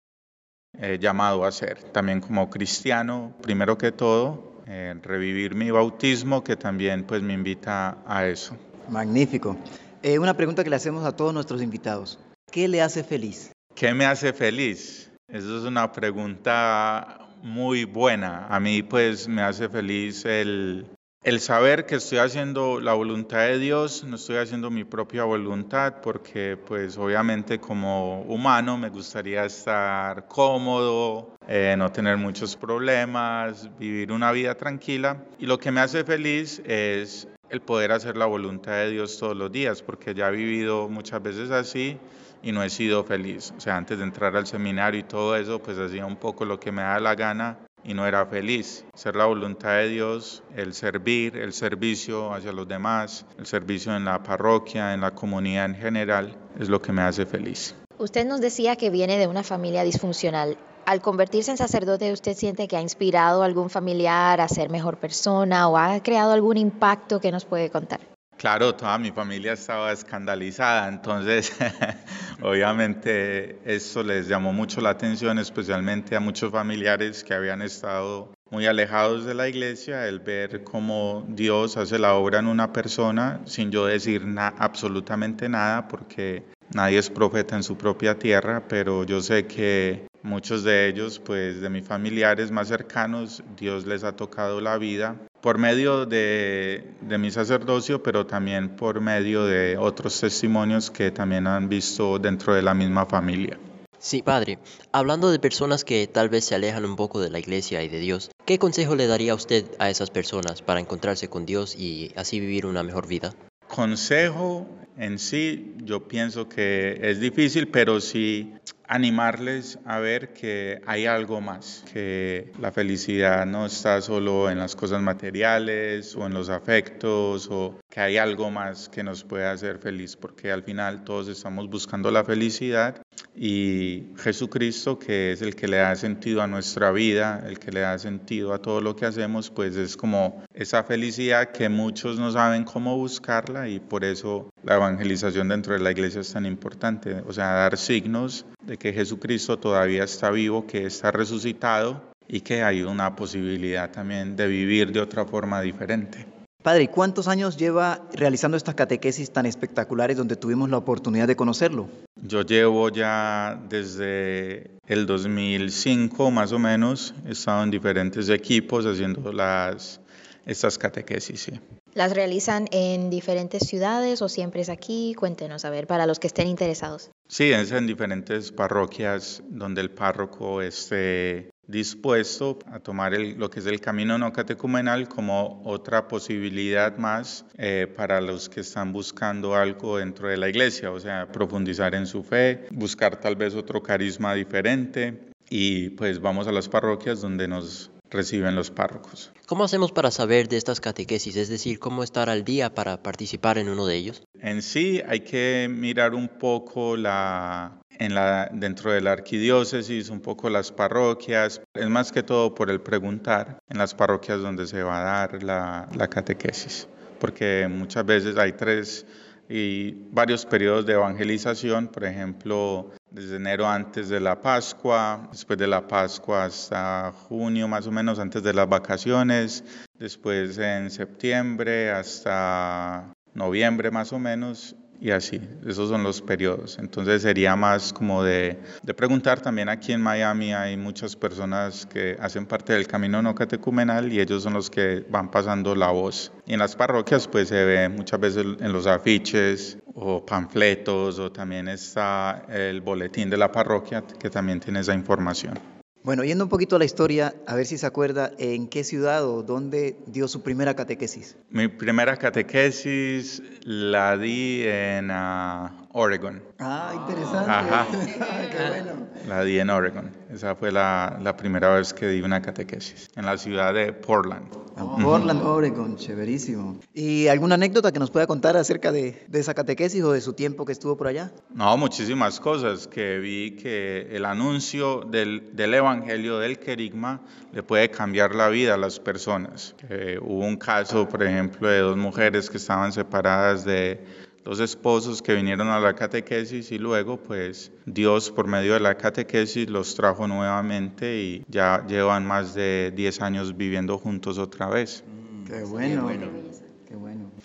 eh, 0.77 0.97
llamado 1.01 1.43
a 1.43 1.47
hacer. 1.47 1.81
También 1.91 2.21
como 2.21 2.49
cristiano, 2.49 3.33
primero 3.41 3.77
que 3.77 3.91
todo, 3.91 4.50
eh, 4.73 4.95
revivir 5.03 5.53
mi 5.53 5.69
bautismo, 5.69 6.45
que 6.45 6.55
también 6.55 7.03
pues 7.03 7.21
me 7.21 7.33
invita 7.33 7.97
a 8.07 8.25
eso. 8.25 8.55
Magnífico. 8.87 9.57
Eh, 10.01 10.17
una 10.17 10.33
pregunta 10.33 10.63
que 10.63 10.69
le 10.69 10.77
hacemos 10.77 11.03
a 11.03 11.13
todos 11.13 11.33
nuestros 11.33 11.61
invitados. 11.61 12.17
¿Qué 12.49 12.69
le 12.69 12.81
hace 12.81 13.03
feliz? 13.03 13.51
¿Qué 13.75 13.93
me 13.93 14.05
hace 14.05 14.31
feliz? 14.31 15.11
Eso 15.27 15.57
es 15.57 15.65
una 15.65 15.91
pregunta 15.91 17.19
muy 17.43 17.83
buena. 17.83 18.47
A 18.47 18.61
mí 18.61 18.81
pues 18.81 19.27
me 19.27 19.41
hace 19.41 19.67
feliz 19.67 20.23
el, 20.23 20.87
el 21.23 21.39
saber 21.39 21.85
que 21.85 21.95
estoy 21.95 22.17
haciendo 22.17 22.79
la 22.81 22.93
voluntad 22.93 23.39
de 23.41 23.59
Dios, 23.59 24.03
no 24.03 24.15
estoy 24.15 24.37
haciendo 24.37 24.71
mi 24.71 24.83
propia 24.83 25.23
voluntad, 25.23 26.01
porque 26.01 26.57
pues 26.57 26.97
obviamente 26.97 27.59
como 27.59 28.23
humano 28.23 28.75
me 28.77 28.89
gustaría 28.89 29.45
estar 29.45 30.27
cómodo, 30.27 31.35
eh, 31.47 31.75
no 31.77 31.91
tener 31.91 32.17
muchos 32.17 32.55
problemas, 32.55 33.69
vivir 33.77 34.11
una 34.11 34.31
vida 34.31 34.55
tranquila. 34.55 35.23
Y 35.37 35.45
lo 35.45 35.59
que 35.59 35.71
me 35.71 35.81
hace 35.81 36.03
feliz 36.03 36.59
es 36.65 37.27
el 37.51 37.61
poder 37.61 37.91
hacer 37.91 38.17
la 38.17 38.25
voluntad 38.25 38.73
de 38.73 38.89
Dios 38.89 39.19
todos 39.19 39.37
los 39.37 39.51
días, 39.51 39.83
porque 39.83 40.15
ya 40.15 40.29
he 40.29 40.31
vivido 40.31 40.89
muchas 40.89 41.21
veces 41.21 41.51
así 41.51 41.99
y 42.41 42.51
no 42.51 42.63
he 42.63 42.69
sido 42.71 43.03
feliz. 43.03 43.53
O 43.55 43.59
sea, 43.59 43.77
antes 43.77 43.99
de 43.99 44.05
entrar 44.05 44.35
al 44.35 44.47
seminario 44.47 44.99
y 44.99 45.03
todo 45.03 45.35
eso, 45.35 45.61
pues 45.61 45.77
hacía 45.77 46.03
un 46.07 46.15
poco 46.15 46.45
lo 46.45 46.59
que 46.59 46.71
me 46.71 46.81
da 46.81 46.99
la 46.99 47.13
gana 47.13 47.59
y 47.83 47.93
no 47.93 48.05
era 48.07 48.25
feliz. 48.25 48.85
Ser 48.93 49.15
la 49.15 49.25
voluntad 49.25 49.75
de 49.77 49.89
Dios, 49.89 50.43
el 50.55 50.73
servir, 50.73 51.37
el 51.37 51.53
servicio 51.53 52.33
hacia 52.33 52.51
los 52.51 52.67
demás, 52.67 53.25
el 53.37 53.45
servicio 53.45 53.95
en 53.95 54.05
la 54.05 54.21
parroquia, 54.21 54.93
en 54.93 55.01
la 55.01 55.11
comunidad 55.11 55.65
en 55.65 55.75
general, 55.75 56.35
es 56.59 56.69
lo 56.69 56.81
que 56.81 56.91
me 56.91 57.01
hace 57.01 57.25
feliz. 57.25 57.75
Usted 57.97 58.25
nos 58.25 58.41
decía 58.41 58.75
que 58.75 58.89
viene 58.89 59.17
de 59.17 59.27
una 59.27 59.43
familia 59.43 59.83
disfuncional. 59.83 60.57
Al 60.85 61.01
convertirse 61.01 61.51
en 61.51 61.57
sacerdote, 61.57 62.11
¿usted 62.11 62.35
siente 62.35 62.67
que 62.67 62.75
ha 62.75 62.81
inspirado 62.81 63.43
a 63.43 63.45
algún 63.45 63.69
familiar 63.69 64.41
a 64.41 64.47
ser 64.47 64.69
mejor 64.69 64.97
persona 64.97 65.67
o 65.67 65.77
ha 65.77 66.01
creado 66.01 66.31
algún 66.31 66.57
impacto 66.57 67.19
que 67.19 67.31
nos 67.31 67.45
puede 67.45 67.69
contar? 67.69 67.99
Claro, 68.41 68.73
toda 68.73 68.97
mi 68.97 69.11
familia 69.11 69.53
estaba 69.53 69.91
escandalizada, 69.91 70.89
entonces 70.89 71.55
obviamente 72.41 73.59
eso 73.65 74.01
les 74.01 74.27
llamó 74.27 74.51
mucho 74.51 74.81
la 74.81 74.89
atención, 74.89 75.37
especialmente 75.37 76.15
a 76.15 76.19
muchos 76.19 76.51
familiares 76.51 77.23
que 77.23 77.35
habían 77.35 77.61
estado 77.61 78.33
muy 78.49 78.65
alejados 78.65 79.25
de 79.25 79.35
la 79.35 79.47
iglesia, 79.47 80.07
el 80.07 80.21
ver 80.21 80.63
cómo 80.63 81.23
Dios 81.27 81.77
hace 81.77 81.99
la 81.99 82.15
obra 82.15 82.39
en 82.39 82.47
una 82.47 82.73
persona 82.73 83.41
sin 83.45 83.69
yo 83.69 83.85
decir 83.85 84.25
absolutamente 84.57 85.47
nada, 85.47 85.87
porque 85.87 86.43
nadie 86.73 86.97
es 86.97 87.11
profeta 87.11 87.55
en 87.55 87.61
su 87.61 87.77
propia 87.77 88.17
tierra, 88.17 88.63
pero 88.67 89.03
yo 89.03 89.21
sé 89.21 89.45
que 89.45 90.07
muchos 90.23 90.63
de 90.63 90.87
ellos, 90.87 91.19
pues 91.19 91.61
de 91.61 91.69
mis 91.69 91.85
familiares 91.85 92.49
más 92.49 92.69
cercanos, 92.69 93.43
Dios 93.55 93.85
les 93.85 94.03
ha 94.03 94.15
tocado 94.15 94.61
la 94.61 94.79
vida 94.79 95.15
por 95.41 95.57
medio 95.57 96.05
de, 96.05 96.93
de, 97.01 97.17
mi 97.17 97.31
sacerdocio, 97.31 98.01
pero 98.03 98.25
también 98.25 98.75
por 98.75 99.01
medio 99.01 99.45
de 99.45 99.77
otros 99.77 100.19
testimonios 100.19 100.91
que 100.91 101.11
también 101.11 101.47
han 101.47 101.67
visto 101.67 102.19
dentro 102.19 102.53
de 102.53 102.61
la 102.61 102.73
misma 102.73 103.05
familia. 103.05 103.57
Sí, 104.01 104.23
padre. 104.23 104.57
Hablando 104.91 105.29
de 105.29 105.37
personas 105.37 105.85
que 105.85 106.07
tal 106.07 106.29
vez 106.29 106.45
se 106.45 106.55
alejan 106.55 106.85
un 106.85 106.95
poco 106.95 107.19
de 107.19 107.29
la 107.29 107.37
iglesia 107.37 107.83
y 107.83 107.87
de 107.87 107.99
Dios, 107.99 108.31
¿qué 108.45 108.57
consejo 108.57 108.95
le 108.95 109.05
daría 109.05 109.35
usted 109.35 109.65
a 109.77 109.91
esas 109.91 110.09
personas 110.09 110.63
para 110.63 110.79
encontrarse 110.79 111.27
con 111.29 111.45
Dios 111.45 111.75
y 111.75 112.11
así 112.15 112.39
vivir 112.39 112.65
una 112.65 112.81
mejor 112.81 113.07
vida? 113.07 113.35
Consejo 113.67 114.67
en 114.97 115.19
sí, 115.19 115.75
yo 115.83 116.07
pienso 116.07 116.49
que 116.49 116.99
es 117.01 117.19
difícil, 117.19 117.67
pero 117.67 118.01
sí 118.01 118.53
animarles 118.91 119.79
a 119.85 119.99
ver 119.99 120.33
que 120.33 120.81
hay 120.85 121.05
algo 121.05 121.39
más, 121.39 121.85
que 121.93 122.51
la 122.59 122.73
felicidad 122.73 123.45
no 123.45 123.65
está 123.65 124.01
solo 124.01 124.49
en 124.49 124.59
las 124.59 124.75
cosas 124.75 125.01
materiales 125.01 126.13
o 126.17 126.25
en 126.25 126.33
los 126.33 126.49
afectos, 126.49 127.47
o 127.49 127.79
que 127.89 128.01
hay 128.01 128.17
algo 128.17 128.51
más 128.51 128.89
que 128.89 129.01
nos 129.01 129.23
puede 129.23 129.45
hacer 129.45 129.79
feliz, 129.79 130.17
porque 130.17 130.51
al 130.51 130.63
final 130.63 131.05
todos 131.05 131.29
estamos 131.29 131.69
buscando 131.69 132.11
la 132.11 132.25
felicidad 132.25 133.01
y 133.33 134.07
Jesucristo, 134.17 134.99
que 134.99 135.31
es 135.31 135.41
el 135.41 135.55
que 135.55 135.69
le 135.69 135.77
da 135.77 135.95
sentido 135.95 136.41
a 136.41 136.47
nuestra 136.47 136.91
vida, 136.91 137.45
el 137.47 137.59
que 137.59 137.71
le 137.71 137.79
da 137.79 137.97
sentido 137.97 138.53
a 138.53 138.61
todo 138.61 138.81
lo 138.81 138.97
que 138.97 139.05
hacemos, 139.05 139.49
pues 139.49 139.77
es 139.77 139.95
como 139.95 140.43
esa 140.53 140.83
felicidad 140.83 141.53
que 141.53 141.69
muchos 141.69 142.19
no 142.19 142.29
saben 142.31 142.65
cómo 142.65 142.97
buscarla 142.97 143.69
y 143.69 143.79
por 143.79 144.03
eso 144.03 144.50
la 144.63 144.75
evangelización 144.75 145.47
dentro 145.47 145.73
de 145.73 145.79
la 145.79 145.91
iglesia 145.91 146.21
es 146.21 146.31
tan 146.31 146.45
importante, 146.45 147.21
o 147.27 147.33
sea, 147.33 147.53
dar 147.53 147.77
signos 147.77 148.45
de 148.65 148.77
que 148.77 148.93
Jesucristo 148.93 149.57
todavía 149.57 150.03
está 150.03 150.29
vivo, 150.31 150.67
que 150.67 150.85
está 150.85 151.11
resucitado 151.11 152.01
y 152.27 152.41
que 152.41 152.63
hay 152.63 152.83
una 152.83 153.15
posibilidad 153.15 153.91
también 153.91 154.35
de 154.35 154.47
vivir 154.47 154.91
de 154.91 155.01
otra 155.01 155.25
forma 155.25 155.61
diferente. 155.61 156.25
Padre, 156.63 156.89
¿cuántos 156.89 157.27
años 157.27 157.57
lleva 157.57 158.07
realizando 158.13 158.55
estas 158.55 158.75
catequesis 158.75 159.31
tan 159.31 159.47
espectaculares 159.47 160.15
donde 160.15 160.35
tuvimos 160.35 160.69
la 160.69 160.77
oportunidad 160.77 161.27
de 161.27 161.35
conocerlo? 161.35 161.89
Yo 162.21 162.43
llevo 162.43 162.89
ya 162.89 163.59
desde 163.67 164.69
el 164.85 165.07
2005 165.07 166.29
más 166.29 166.51
o 166.51 166.59
menos, 166.59 167.15
he 167.27 167.31
estado 167.31 167.63
en 167.63 167.71
diferentes 167.71 168.29
equipos 168.29 168.85
haciendo 168.85 169.33
las, 169.33 170.01
estas 170.45 170.77
catequesis. 170.77 171.41
Sí. 171.41 171.59
¿Las 171.93 172.13
realizan 172.13 172.67
en 172.71 173.09
diferentes 173.09 173.67
ciudades 173.67 174.21
o 174.21 174.29
siempre 174.29 174.61
es 174.61 174.69
aquí? 174.69 175.13
Cuéntenos, 175.13 175.65
a 175.65 175.69
ver, 175.69 175.87
para 175.87 176.05
los 176.05 176.19
que 176.19 176.27
estén 176.27 176.47
interesados. 176.47 177.11
Sí, 177.27 177.51
es 177.51 177.71
en 177.71 177.85
diferentes 177.85 178.51
parroquias 178.51 179.43
donde 179.49 179.81
el 179.81 179.91
párroco 179.91 180.61
esté 180.61 181.51
dispuesto 181.67 182.59
a 182.67 182.79
tomar 182.79 183.13
lo 183.13 183.49
que 183.49 183.59
es 183.59 183.65
el 183.65 183.79
camino 183.79 184.17
no 184.17 184.31
catecumenal 184.31 185.07
como 185.07 185.61
otra 185.65 186.07
posibilidad 186.07 186.97
más 186.97 187.45
eh, 187.57 187.87
para 187.95 188.21
los 188.21 188.49
que 188.49 188.61
están 188.61 188.91
buscando 188.91 189.55
algo 189.55 189.97
dentro 189.97 190.27
de 190.27 190.37
la 190.37 190.49
iglesia, 190.49 190.91
o 190.91 190.99
sea, 190.99 191.31
profundizar 191.31 191.95
en 191.95 192.05
su 192.05 192.23
fe, 192.23 192.67
buscar 192.71 193.19
tal 193.19 193.35
vez 193.35 193.55
otro 193.55 193.81
carisma 193.81 194.33
diferente 194.33 195.31
y 195.49 195.89
pues 195.91 196.19
vamos 196.21 196.47
a 196.47 196.51
las 196.51 196.67
parroquias 196.67 197.21
donde 197.21 197.47
nos 197.47 197.91
reciben 198.11 198.55
los 198.55 198.69
párrocos. 198.69 199.31
¿Cómo 199.47 199.63
hacemos 199.63 199.91
para 199.91 200.11
saber 200.11 200.47
de 200.47 200.57
estas 200.57 200.79
catequesis? 200.79 201.35
Es 201.35 201.49
decir, 201.49 201.79
¿cómo 201.79 202.03
estar 202.03 202.29
al 202.29 202.43
día 202.43 202.73
para 202.73 203.01
participar 203.01 203.57
en 203.57 203.69
uno 203.69 203.85
de 203.85 203.95
ellos? 203.95 204.23
En 204.39 204.61
sí 204.61 205.01
hay 205.07 205.21
que 205.21 205.67
mirar 205.69 206.13
un 206.13 206.27
poco 206.27 206.95
la, 206.97 207.81
en 207.97 208.13
la, 208.13 208.49
dentro 208.53 208.91
de 208.91 209.01
la 209.01 209.13
arquidiócesis, 209.13 210.09
un 210.09 210.21
poco 210.21 210.49
las 210.49 210.71
parroquias, 210.71 211.61
es 211.73 211.89
más 211.89 212.11
que 212.11 212.23
todo 212.23 212.53
por 212.53 212.69
el 212.69 212.81
preguntar 212.81 213.59
en 213.69 213.77
las 213.77 213.93
parroquias 213.93 214.41
donde 214.41 214.67
se 214.67 214.83
va 214.83 214.99
a 214.99 215.03
dar 215.03 215.43
la, 215.43 215.87
la 215.95 216.07
catequesis, 216.07 216.87
porque 217.19 217.67
muchas 217.69 218.05
veces 218.05 218.37
hay 218.37 218.53
tres 218.53 219.05
y 219.49 219.91
varios 220.11 220.45
periodos 220.45 220.85
de 220.85 220.93
evangelización, 220.93 221.89
por 221.89 222.05
ejemplo, 222.05 222.89
desde 223.11 223.35
enero 223.35 223.67
antes 223.67 224.09
de 224.09 224.19
la 224.19 224.41
Pascua, 224.41 225.27
después 225.31 225.59
de 225.59 225.67
la 225.67 225.85
Pascua 225.87 226.45
hasta 226.45 227.11
junio 227.11 227.67
más 227.67 227.85
o 227.85 227.91
menos 227.91 228.19
antes 228.19 228.41
de 228.41 228.53
las 228.53 228.67
vacaciones, 228.67 229.63
después 229.99 230.57
en 230.57 230.89
septiembre 230.89 231.91
hasta 231.91 233.13
noviembre 233.33 233.91
más 233.91 234.13
o 234.13 234.19
menos 234.19 234.75
y 235.01 235.09
así, 235.09 235.41
esos 235.65 235.89
son 235.89 236.03
los 236.03 236.21
periodos. 236.21 236.77
Entonces 236.77 237.23
sería 237.23 237.55
más 237.55 237.91
como 237.91 238.23
de, 238.23 238.59
preguntar 238.95 239.41
también 239.41 239.67
aquí 239.67 239.93
en 239.93 240.01
Miami 240.01 240.53
hay 240.53 240.77
muchas 240.77 241.15
personas 241.15 241.87
que 241.87 242.15
hacen 242.19 242.45
parte 242.45 242.73
del 242.73 242.85
camino 242.85 243.19
no 243.19 243.33
catecumenal 243.33 244.13
y 244.13 244.19
ellos 244.19 244.43
son 244.43 244.53
los 244.53 244.69
que 244.69 245.03
van 245.09 245.31
pasando 245.31 245.73
la 245.73 245.89
voz. 245.89 246.31
En 246.45 246.59
las 246.59 246.75
parroquias 246.75 247.27
pues 247.27 247.47
se 247.47 247.65
ve 247.65 247.89
muchas 247.89 248.19
veces 248.19 248.45
en 248.59 248.71
los 248.71 248.85
afiches 248.85 249.79
o 249.95 250.25
panfletos 250.25 251.19
o 251.19 251.31
también 251.31 251.67
está 251.67 252.45
el 252.49 252.81
boletín 252.81 253.29
de 253.29 253.37
la 253.37 253.51
parroquia 253.51 254.03
que 254.19 254.29
también 254.29 254.59
tiene 254.59 254.79
esa 254.79 254.93
información. 254.93 255.59
Bueno, 256.03 256.23
yendo 256.23 256.45
un 256.45 256.49
poquito 256.49 256.77
a 256.77 256.79
la 256.79 256.85
historia, 256.85 257.35
a 257.45 257.55
ver 257.55 257.67
si 257.67 257.77
se 257.77 257.85
acuerda 257.85 258.31
en 258.39 258.67
qué 258.67 258.83
ciudad 258.83 259.23
o 259.23 259.43
dónde 259.43 259.97
dio 260.07 260.27
su 260.27 260.41
primera 260.41 260.75
catequesis. 260.75 261.37
Mi 261.51 261.67
primera 261.67 262.17
catequesis 262.17 263.43
la 263.63 264.17
di 264.17 264.63
en 264.65 265.11
uh, 265.11 265.80
Oregon. 265.93 266.41
Ah, 266.59 266.93
interesante. 266.95 267.51
Ajá. 267.51 267.87
qué 268.51 268.69
bueno. 268.69 269.07
La 269.27 269.43
di 269.43 269.59
en 269.59 269.69
Oregon. 269.69 270.11
Esa 270.31 270.55
fue 270.55 270.71
la, 270.71 271.19
la, 271.21 271.35
primera 271.35 271.75
vez 271.75 271.93
que 271.93 272.07
di 272.07 272.21
una 272.21 272.41
catequesis, 272.41 273.09
en 273.15 273.25
la 273.25 273.37
ciudad 273.37 273.73
de 273.73 273.91
Portland. 273.91 274.47
Oh, 274.77 274.97
Portland, 274.97 275.41
Oregon, 275.43 275.97
chéverísimo. 275.97 276.79
¿Y 276.93 277.27
alguna 277.27 277.55
anécdota 277.55 277.91
que 277.91 277.99
nos 277.99 278.09
pueda 278.09 278.25
contar 278.27 278.55
acerca 278.55 278.91
de, 278.91 279.21
de, 279.27 279.39
esa 279.39 279.53
catequesis 279.53 280.01
o 280.03 280.13
de 280.13 280.21
su 280.21 280.33
tiempo 280.33 280.65
que 280.65 280.71
estuvo 280.71 280.95
por 280.95 281.07
allá? 281.07 281.31
No, 281.53 281.75
muchísimas 281.77 282.39
cosas, 282.39 282.87
que 282.87 283.19
vi 283.19 283.57
que 283.57 284.07
el 284.11 284.25
anuncio 284.25 285.01
del, 285.01 285.55
del 285.55 285.73
Evangelio 285.73 286.39
del 286.39 286.57
Querigma 286.57 287.21
le 287.51 287.63
puede 287.63 287.89
cambiar 287.91 288.33
la 288.33 288.47
vida 288.47 288.75
a 288.75 288.77
las 288.77 288.99
personas. 288.99 289.75
Eh, 289.89 290.17
hubo 290.21 290.45
un 290.45 290.55
caso, 290.55 291.09
por 291.09 291.21
ejemplo, 291.23 291.67
de 291.67 291.79
dos 291.79 291.97
mujeres 291.97 292.49
que 292.49 292.57
estaban 292.57 292.93
separadas 292.93 293.65
de 293.65 294.30
los 294.43 294.59
esposos 294.59 295.21
que 295.21 295.35
vinieron 295.35 295.67
a 295.69 295.79
la 295.79 295.93
catequesis 295.93 296.71
y 296.71 296.79
luego 296.79 297.17
pues 297.17 297.71
Dios 297.85 298.31
por 298.31 298.47
medio 298.47 298.73
de 298.73 298.79
la 298.79 298.95
catequesis 298.97 299.69
los 299.69 299.95
trajo 299.95 300.27
nuevamente 300.27 301.21
y 301.21 301.45
ya 301.47 301.85
llevan 301.87 302.25
más 302.25 302.53
de 302.53 302.91
10 302.95 303.21
años 303.21 303.57
viviendo 303.57 303.97
juntos 303.97 304.37
otra 304.37 304.67
vez. 304.67 305.03
Qué 305.47 305.63
bueno. 305.63 306.07
Qué 306.07 306.40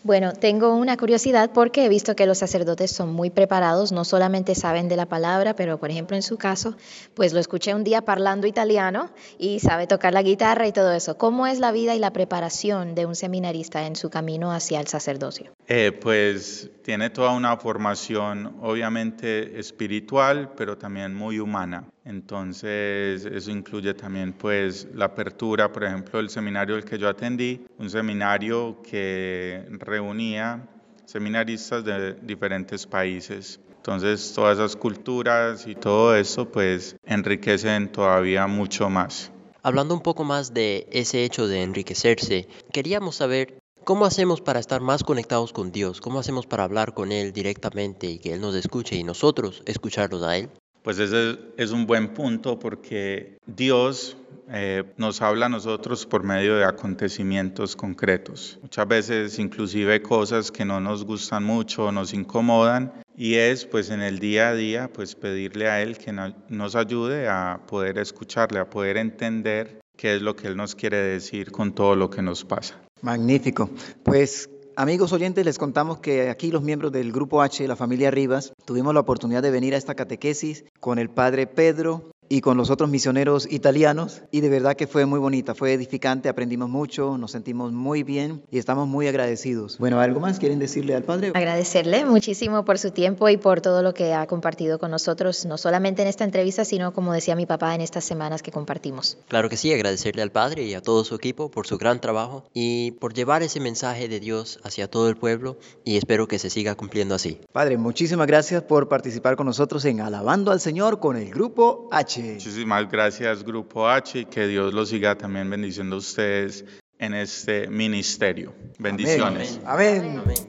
bueno. 0.06 0.32
Tengo 0.32 0.74
una 0.74 0.96
curiosidad 0.96 1.50
porque 1.52 1.84
he 1.84 1.88
visto 1.88 2.14
que 2.14 2.26
los 2.26 2.38
sacerdotes 2.38 2.90
son 2.90 3.12
muy 3.12 3.30
preparados, 3.30 3.92
no 3.92 4.04
solamente 4.04 4.54
saben 4.54 4.88
de 4.88 4.96
la 4.96 5.06
palabra, 5.06 5.54
pero 5.54 5.78
por 5.78 5.90
ejemplo 5.90 6.16
en 6.16 6.22
su 6.22 6.38
caso, 6.38 6.76
pues 7.14 7.32
lo 7.32 7.40
escuché 7.40 7.74
un 7.74 7.84
día 7.84 8.02
parlando 8.02 8.46
italiano 8.46 9.10
y 9.38 9.60
sabe 9.60 9.86
tocar 9.86 10.14
la 10.14 10.22
guitarra 10.22 10.66
y 10.66 10.72
todo 10.72 10.92
eso. 10.92 11.18
¿Cómo 11.18 11.46
es 11.46 11.58
la 11.58 11.72
vida 11.72 11.94
y 11.94 11.98
la 11.98 12.12
preparación 12.12 12.94
de 12.94 13.06
un 13.06 13.16
seminarista 13.16 13.86
en 13.86 13.96
su 13.96 14.08
camino 14.08 14.52
hacia 14.52 14.80
el 14.80 14.86
sacerdocio? 14.86 15.52
Eh, 15.66 15.92
pues 15.92 16.70
tiene 16.82 17.10
toda 17.10 17.32
una 17.32 17.56
formación 17.56 18.56
obviamente 18.62 19.58
espiritual, 19.58 20.52
pero 20.56 20.78
también 20.78 21.14
muy 21.14 21.40
humana. 21.40 21.88
Entonces, 22.06 23.24
eso 23.24 23.50
incluye 23.50 23.92
también 23.92 24.32
pues 24.32 24.86
la 24.94 25.06
apertura, 25.06 25.72
por 25.72 25.82
ejemplo, 25.82 26.18
del 26.18 26.30
seminario 26.30 26.76
al 26.76 26.84
que 26.84 26.98
yo 26.98 27.08
atendí, 27.08 27.66
un 27.78 27.90
seminario 27.90 28.80
que 28.88 29.66
reunía 29.70 30.68
seminaristas 31.04 31.84
de 31.84 32.14
diferentes 32.14 32.86
países. 32.86 33.58
Entonces, 33.78 34.32
todas 34.32 34.56
esas 34.58 34.76
culturas 34.76 35.66
y 35.66 35.74
todo 35.74 36.14
eso 36.14 36.48
pues 36.48 36.96
enriquecen 37.04 37.90
todavía 37.90 38.46
mucho 38.46 38.88
más. 38.88 39.32
Hablando 39.64 39.92
un 39.92 40.00
poco 40.00 40.22
más 40.22 40.54
de 40.54 40.86
ese 40.92 41.24
hecho 41.24 41.48
de 41.48 41.62
enriquecerse, 41.62 42.46
queríamos 42.72 43.16
saber 43.16 43.58
¿Cómo 43.84 44.04
hacemos 44.04 44.40
para 44.40 44.58
estar 44.58 44.80
más 44.80 45.04
conectados 45.04 45.52
con 45.52 45.70
Dios? 45.70 46.00
¿Cómo 46.00 46.18
hacemos 46.18 46.44
para 46.44 46.64
hablar 46.64 46.92
con 46.92 47.12
Él 47.12 47.32
directamente 47.32 48.08
y 48.08 48.18
que 48.18 48.32
Él 48.32 48.40
nos 48.40 48.56
escuche 48.56 48.96
y 48.96 49.04
nosotros 49.04 49.62
escucharlos 49.64 50.24
a 50.24 50.36
Él? 50.36 50.50
Pues 50.86 51.00
ese 51.00 51.36
es 51.56 51.72
un 51.72 51.84
buen 51.84 52.14
punto 52.14 52.60
porque 52.60 53.38
Dios 53.44 54.16
eh, 54.48 54.84
nos 54.96 55.20
habla 55.20 55.46
a 55.46 55.48
nosotros 55.48 56.06
por 56.06 56.22
medio 56.22 56.54
de 56.54 56.64
acontecimientos 56.64 57.74
concretos. 57.74 58.60
Muchas 58.62 58.86
veces 58.86 59.38
inclusive 59.40 60.00
cosas 60.00 60.52
que 60.52 60.64
no 60.64 60.78
nos 60.78 61.04
gustan 61.04 61.42
mucho, 61.42 61.90
nos 61.90 62.14
incomodan 62.14 62.92
y 63.16 63.34
es 63.34 63.64
pues 63.64 63.90
en 63.90 64.00
el 64.00 64.20
día 64.20 64.50
a 64.50 64.54
día 64.54 64.88
pues 64.92 65.16
pedirle 65.16 65.68
a 65.68 65.82
Él 65.82 65.98
que 65.98 66.12
no, 66.12 66.32
nos 66.50 66.76
ayude 66.76 67.26
a 67.26 67.62
poder 67.66 67.98
escucharle, 67.98 68.60
a 68.60 68.70
poder 68.70 68.96
entender 68.96 69.80
qué 69.96 70.14
es 70.14 70.22
lo 70.22 70.36
que 70.36 70.46
Él 70.46 70.56
nos 70.56 70.76
quiere 70.76 70.98
decir 70.98 71.50
con 71.50 71.74
todo 71.74 71.96
lo 71.96 72.10
que 72.10 72.22
nos 72.22 72.44
pasa. 72.44 72.80
Magnífico. 73.02 73.68
Pues 74.04 74.48
amigos 74.76 75.12
oyentes, 75.12 75.44
les 75.44 75.58
contamos 75.58 75.98
que 75.98 76.28
aquí 76.28 76.50
los 76.50 76.62
miembros 76.62 76.92
del 76.92 77.10
Grupo 77.10 77.42
H, 77.42 77.66
la 77.66 77.76
familia 77.76 78.10
Rivas, 78.10 78.52
tuvimos 78.64 78.94
la 78.94 79.00
oportunidad 79.00 79.42
de 79.42 79.50
venir 79.50 79.74
a 79.74 79.78
esta 79.78 79.94
catequesis 79.94 80.64
con 80.80 80.98
el 80.98 81.08
padre 81.08 81.46
Pedro 81.46 82.12
y 82.28 82.40
con 82.40 82.56
los 82.56 82.70
otros 82.70 82.90
misioneros 82.90 83.50
italianos 83.50 84.22
y 84.30 84.40
de 84.40 84.48
verdad 84.48 84.76
que 84.76 84.86
fue 84.86 85.06
muy 85.06 85.18
bonita, 85.18 85.54
fue 85.54 85.72
edificante, 85.72 86.28
aprendimos 86.28 86.68
mucho, 86.68 87.18
nos 87.18 87.32
sentimos 87.32 87.72
muy 87.72 88.02
bien 88.02 88.42
y 88.50 88.58
estamos 88.58 88.88
muy 88.88 89.08
agradecidos. 89.08 89.78
Bueno, 89.78 90.00
¿algo 90.00 90.20
más 90.20 90.38
quieren 90.38 90.58
decirle 90.58 90.94
al 90.94 91.04
Padre? 91.04 91.32
Agradecerle 91.34 92.04
muchísimo 92.04 92.64
por 92.64 92.78
su 92.78 92.90
tiempo 92.90 93.28
y 93.28 93.36
por 93.36 93.60
todo 93.60 93.82
lo 93.82 93.94
que 93.94 94.14
ha 94.14 94.26
compartido 94.26 94.78
con 94.78 94.90
nosotros, 94.90 95.46
no 95.46 95.58
solamente 95.58 96.02
en 96.02 96.08
esta 96.08 96.24
entrevista, 96.24 96.64
sino 96.64 96.92
como 96.92 97.12
decía 97.12 97.36
mi 97.36 97.46
papá 97.46 97.74
en 97.74 97.80
estas 97.80 98.04
semanas 98.04 98.42
que 98.42 98.50
compartimos. 98.50 99.18
Claro 99.28 99.48
que 99.48 99.56
sí, 99.56 99.72
agradecerle 99.72 100.22
al 100.22 100.32
Padre 100.32 100.64
y 100.64 100.74
a 100.74 100.82
todo 100.82 101.04
su 101.04 101.14
equipo 101.14 101.50
por 101.50 101.66
su 101.66 101.78
gran 101.78 102.00
trabajo 102.00 102.44
y 102.52 102.92
por 102.92 103.14
llevar 103.14 103.42
ese 103.42 103.60
mensaje 103.60 104.08
de 104.08 104.20
Dios 104.20 104.60
hacia 104.64 104.88
todo 104.88 105.08
el 105.08 105.16
pueblo 105.16 105.58
y 105.84 105.96
espero 105.96 106.26
que 106.28 106.38
se 106.38 106.50
siga 106.50 106.74
cumpliendo 106.74 107.14
así. 107.14 107.40
Padre, 107.52 107.76
muchísimas 107.76 108.26
gracias 108.26 108.62
por 108.62 108.88
participar 108.88 109.36
con 109.36 109.46
nosotros 109.46 109.84
en 109.84 110.00
Alabando 110.00 110.50
al 110.50 110.60
Señor 110.60 111.00
con 111.00 111.16
el 111.16 111.30
Grupo 111.30 111.88
H. 111.92 112.15
Muchísimas 112.22 112.90
gracias 112.90 113.42
Grupo 113.44 113.88
H 113.88 114.20
y 114.20 114.24
que 114.26 114.46
Dios 114.46 114.72
los 114.72 114.88
siga 114.88 115.16
también 115.16 115.48
bendiciendo 115.50 115.96
a 115.96 115.98
ustedes 115.98 116.64
en 116.98 117.14
este 117.14 117.68
ministerio. 117.68 118.54
Bendiciones. 118.78 119.60
Amén. 119.64 119.98
Amén. 119.98 120.18
Amén. 120.20 120.46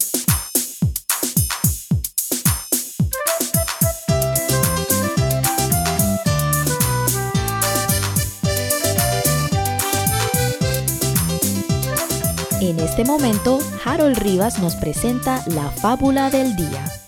En 12.60 12.80
este 12.80 13.06
momento, 13.06 13.60
Harold 13.86 14.18
Rivas 14.18 14.60
nos 14.60 14.76
presenta 14.76 15.44
la 15.48 15.70
fábula 15.72 16.30
del 16.30 16.56
día. 16.56 17.07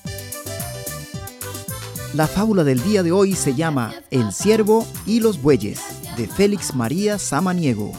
La 2.20 2.28
fábula 2.28 2.66
del 2.66 2.84
día 2.84 3.02
de 3.02 3.14
hoy 3.14 3.34
se 3.34 3.56
llama 3.56 3.94
El 4.12 4.34
ciervo 4.34 4.86
y 5.06 5.22
los 5.22 5.42
bueyes, 5.42 5.80
de 6.18 6.28
Félix 6.28 6.76
María 6.76 7.18
Samaniego. 7.18 7.94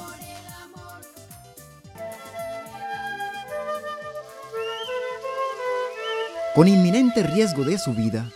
Con 6.54 6.68
inminente 6.68 7.22
riesgo 7.22 7.64
de 7.64 7.78
su 7.78 7.94
vida, 7.94 8.30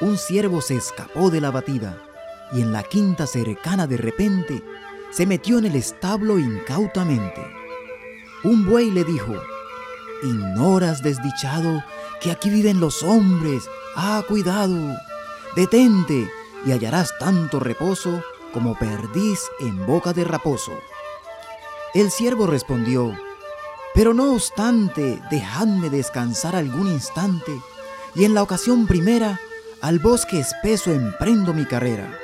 un 0.00 0.16
ciervo 0.16 0.62
se 0.62 0.76
escapó 0.76 1.28
de 1.28 1.42
la 1.42 1.50
batida 1.50 2.02
y 2.50 2.62
en 2.62 2.72
la 2.72 2.82
quinta 2.82 3.26
cercana 3.26 3.86
de 3.86 3.98
repente 3.98 4.64
se 5.10 5.26
metió 5.26 5.58
en 5.58 5.66
el 5.66 5.76
establo 5.76 6.38
incautamente. 6.38 7.42
Un 8.44 8.64
buey 8.64 8.90
le 8.90 9.04
dijo, 9.04 9.34
Ignoras, 10.22 11.02
desdichado, 11.02 11.84
que 12.22 12.30
aquí 12.30 12.48
viven 12.48 12.80
los 12.80 13.02
hombres. 13.02 13.64
Ah, 13.94 14.24
cuidado. 14.26 14.96
Detente 15.58 16.30
y 16.64 16.70
hallarás 16.70 17.18
tanto 17.18 17.58
reposo 17.58 18.22
como 18.52 18.78
perdiz 18.78 19.40
en 19.58 19.88
boca 19.88 20.12
de 20.12 20.22
raposo. 20.22 20.70
El 21.94 22.12
siervo 22.12 22.46
respondió, 22.46 23.12
pero 23.92 24.14
no 24.14 24.34
obstante, 24.34 25.20
dejadme 25.32 25.90
descansar 25.90 26.54
algún 26.54 26.86
instante, 26.86 27.60
y 28.14 28.24
en 28.24 28.34
la 28.34 28.44
ocasión 28.44 28.86
primera, 28.86 29.40
al 29.80 29.98
bosque 29.98 30.38
espeso 30.38 30.92
emprendo 30.92 31.52
mi 31.52 31.64
carrera. 31.64 32.16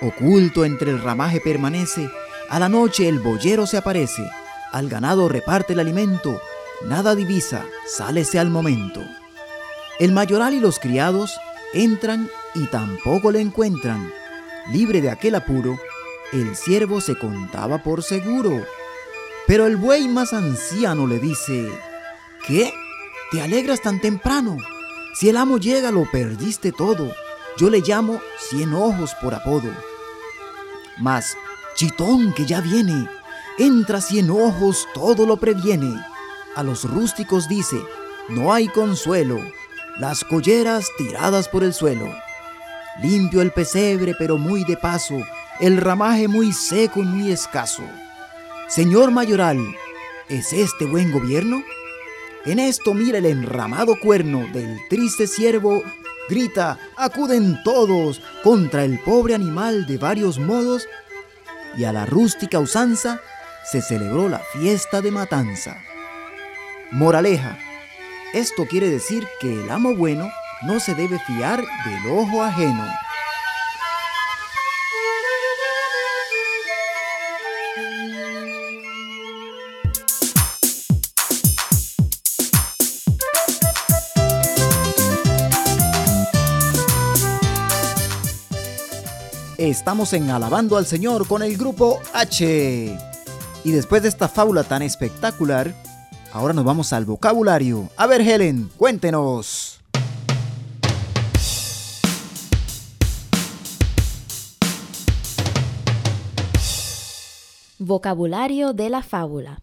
Oculto 0.00 0.64
entre 0.64 0.92
el 0.92 1.02
ramaje 1.02 1.40
permanece, 1.40 2.08
a 2.48 2.60
la 2.60 2.68
noche 2.68 3.08
el 3.08 3.18
boyero 3.18 3.66
se 3.66 3.76
aparece, 3.76 4.22
al 4.70 4.88
ganado 4.88 5.28
reparte 5.28 5.72
el 5.72 5.80
alimento, 5.80 6.40
nada 6.84 7.16
divisa, 7.16 7.66
sálese 7.88 8.38
al 8.38 8.50
momento. 8.50 9.00
El 9.98 10.12
mayoral 10.12 10.54
y 10.54 10.60
los 10.60 10.78
criados 10.78 11.36
entran 11.72 12.30
y 12.54 12.66
tampoco 12.66 13.30
le 13.30 13.40
encuentran. 13.40 14.12
Libre 14.72 15.00
de 15.00 15.10
aquel 15.10 15.34
apuro, 15.34 15.78
el 16.32 16.56
siervo 16.56 17.00
se 17.00 17.18
contaba 17.18 17.82
por 17.82 18.02
seguro. 18.02 18.64
Pero 19.46 19.66
el 19.66 19.76
buey 19.76 20.08
más 20.08 20.32
anciano 20.32 21.06
le 21.06 21.18
dice, 21.18 21.70
¿qué? 22.46 22.72
¿Te 23.30 23.40
alegras 23.40 23.80
tan 23.80 24.00
temprano? 24.00 24.56
Si 25.14 25.28
el 25.28 25.36
amo 25.36 25.58
llega 25.58 25.90
lo 25.90 26.10
perdiste 26.10 26.72
todo. 26.72 27.12
Yo 27.56 27.70
le 27.70 27.80
llamo 27.80 28.20
cien 28.38 28.74
ojos 28.74 29.14
por 29.20 29.34
apodo. 29.34 29.70
Mas, 30.98 31.36
chitón 31.74 32.32
que 32.34 32.46
ya 32.46 32.60
viene, 32.60 33.08
entra 33.58 34.00
cien 34.00 34.30
ojos, 34.30 34.86
todo 34.94 35.26
lo 35.26 35.38
previene. 35.38 35.92
A 36.54 36.62
los 36.62 36.84
rústicos 36.84 37.48
dice, 37.48 37.80
no 38.28 38.52
hay 38.52 38.68
consuelo, 38.68 39.40
las 39.98 40.24
colleras 40.24 40.90
tiradas 40.96 41.48
por 41.48 41.64
el 41.64 41.74
suelo. 41.74 42.06
Limpio 43.02 43.42
el 43.42 43.50
pesebre, 43.50 44.14
pero 44.18 44.38
muy 44.38 44.64
de 44.64 44.76
paso, 44.76 45.20
el 45.60 45.76
ramaje 45.76 46.28
muy 46.28 46.52
seco 46.52 47.00
y 47.00 47.04
muy 47.04 47.32
escaso. 47.32 47.82
Señor 48.68 49.10
mayoral, 49.10 49.58
¿es 50.28 50.52
este 50.52 50.84
buen 50.84 51.10
gobierno? 51.10 51.62
En 52.44 52.58
esto 52.58 52.94
mira 52.94 53.18
el 53.18 53.26
enramado 53.26 53.98
cuerno 54.00 54.46
del 54.52 54.78
triste 54.88 55.26
siervo, 55.26 55.82
grita, 56.28 56.78
acuden 56.96 57.58
todos 57.64 58.22
contra 58.44 58.84
el 58.84 59.00
pobre 59.00 59.34
animal 59.34 59.86
de 59.86 59.98
varios 59.98 60.38
modos, 60.38 60.86
y 61.76 61.84
a 61.84 61.92
la 61.92 62.06
rústica 62.06 62.60
usanza 62.60 63.20
se 63.70 63.82
celebró 63.82 64.28
la 64.28 64.40
fiesta 64.52 65.00
de 65.00 65.10
matanza. 65.10 65.76
Moraleja, 66.90 67.58
esto 68.32 68.66
quiere 68.66 68.90
decir 68.90 69.26
que 69.40 69.62
el 69.62 69.70
amo 69.70 69.94
bueno 69.94 70.30
no 70.62 70.80
se 70.80 70.94
debe 70.94 71.18
fiar 71.20 71.60
del 71.60 72.12
ojo 72.12 72.42
ajeno. 72.42 72.84
Estamos 89.56 90.12
en 90.12 90.30
Alabando 90.30 90.76
al 90.76 90.86
Señor 90.86 91.26
con 91.26 91.42
el 91.42 91.56
grupo 91.56 92.00
H. 92.14 92.96
Y 93.64 93.70
después 93.72 94.02
de 94.02 94.08
esta 94.08 94.28
fábula 94.28 94.64
tan 94.64 94.82
espectacular, 94.82 95.74
ahora 96.32 96.52
nos 96.54 96.64
vamos 96.64 96.92
al 96.92 97.04
vocabulario. 97.04 97.88
A 97.96 98.06
ver, 98.06 98.20
Helen, 98.20 98.70
cuéntenos. 98.76 99.80
Vocabulario 107.78 108.72
de 108.72 108.90
la 108.90 109.02
fábula. 109.02 109.62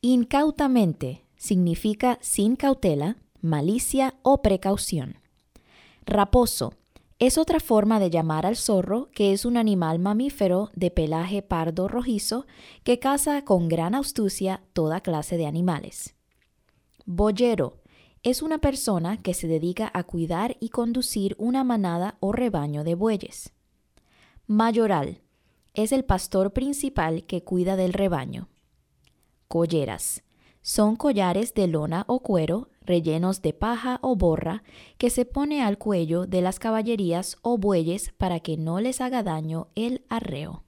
Incautamente 0.00 1.24
significa 1.36 2.18
sin 2.22 2.56
cautela, 2.56 3.16
malicia 3.40 4.14
o 4.22 4.42
precaución. 4.42 5.18
Raposo 6.06 6.74
es 7.22 7.38
otra 7.38 7.60
forma 7.60 8.00
de 8.00 8.10
llamar 8.10 8.46
al 8.46 8.56
zorro, 8.56 9.08
que 9.12 9.32
es 9.32 9.44
un 9.44 9.56
animal 9.56 10.00
mamífero 10.00 10.70
de 10.74 10.90
pelaje 10.90 11.40
pardo 11.40 11.86
rojizo 11.86 12.46
que 12.82 12.98
caza 12.98 13.44
con 13.44 13.68
gran 13.68 13.94
astucia 13.94 14.64
toda 14.72 15.02
clase 15.02 15.36
de 15.36 15.46
animales. 15.46 16.16
Boyero 17.06 17.78
es 18.24 18.42
una 18.42 18.58
persona 18.58 19.22
que 19.22 19.34
se 19.34 19.46
dedica 19.46 19.88
a 19.94 20.02
cuidar 20.02 20.56
y 20.58 20.70
conducir 20.70 21.36
una 21.38 21.62
manada 21.62 22.16
o 22.18 22.32
rebaño 22.32 22.82
de 22.82 22.96
bueyes. 22.96 23.52
Mayoral 24.48 25.22
es 25.74 25.92
el 25.92 26.04
pastor 26.04 26.52
principal 26.52 27.24
que 27.26 27.44
cuida 27.44 27.76
del 27.76 27.92
rebaño. 27.92 28.48
Colleras 29.46 30.24
son 30.62 30.96
collares 30.96 31.54
de 31.54 31.66
lona 31.66 32.04
o 32.06 32.20
cuero 32.20 32.68
rellenos 32.84 33.42
de 33.42 33.52
paja 33.52 33.98
o 34.02 34.16
borra 34.16 34.62
que 34.98 35.10
se 35.10 35.24
pone 35.24 35.62
al 35.62 35.78
cuello 35.78 36.26
de 36.26 36.40
las 36.40 36.58
caballerías 36.58 37.36
o 37.42 37.58
bueyes 37.58 38.12
para 38.16 38.40
que 38.40 38.56
no 38.56 38.80
les 38.80 39.00
haga 39.00 39.22
daño 39.22 39.68
el 39.74 40.04
arreo. 40.08 40.64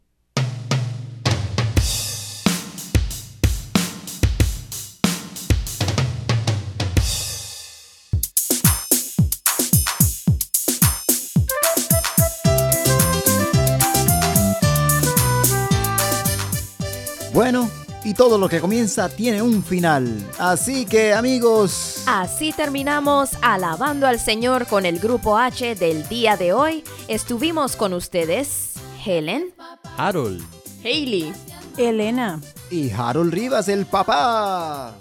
Y 18.15 18.17
todo 18.17 18.39
lo 18.39 18.49
que 18.49 18.61
comienza 18.61 19.09
tiene 19.09 19.43
un 19.43 19.65
final. 19.65 20.25
Así 20.39 20.87
que 20.87 21.13
amigos... 21.13 22.05
Así 22.07 22.53
terminamos 22.53 23.31
alabando 23.43 24.07
al 24.07 24.21
Señor 24.21 24.69
con 24.69 24.87
el 24.87 25.01
grupo 25.01 25.37
H 25.37 25.75
del 25.75 26.07
día 26.09 26.37
de 26.37 26.53
hoy. 26.53 26.85
Estuvimos 27.09 27.75
con 27.75 27.93
ustedes 27.93 28.75
Helen, 29.05 29.53
Harold, 29.97 30.45
Hailey 30.85 31.33
Elena. 31.77 32.41
Y 32.71 32.93
Harold 32.93 33.35
Rivas, 33.35 33.69
el 33.69 33.85
papá. 33.85 34.95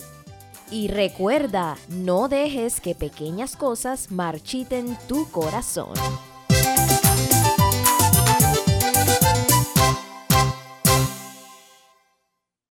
y 0.72 0.88
recuerda, 0.88 1.78
no 1.90 2.28
dejes 2.28 2.82
que 2.82 2.96
pequeñas 2.96 3.56
cosas 3.56 4.10
marchiten 4.10 4.98
tu 5.08 5.30
corazón. 5.30 5.94